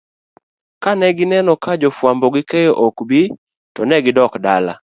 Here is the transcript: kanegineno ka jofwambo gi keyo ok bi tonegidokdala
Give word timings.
kanegineno 0.83 1.51
ka 1.63 1.73
jofwambo 1.81 2.25
gi 2.33 2.41
keyo 2.49 2.71
ok 2.87 2.97
bi 3.09 3.21
tonegidokdala 3.73 4.73